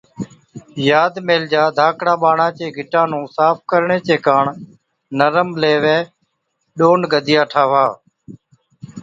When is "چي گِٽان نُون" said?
2.57-3.25